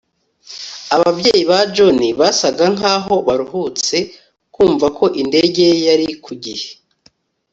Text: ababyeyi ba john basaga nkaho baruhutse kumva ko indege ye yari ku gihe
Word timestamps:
ababyeyi 0.97 1.43
ba 1.49 1.59
john 1.73 1.99
basaga 2.19 2.65
nkaho 2.75 3.15
baruhutse 3.27 3.97
kumva 4.53 4.87
ko 4.97 5.05
indege 5.21 5.61
ye 5.71 5.75
yari 5.87 6.07
ku 6.23 6.33
gihe 6.43 6.69